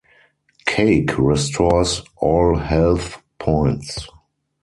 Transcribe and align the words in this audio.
Cake 0.65 1.15
restores 1.19 2.01
all 2.17 2.57
health 2.57 3.21
points. 3.37 4.07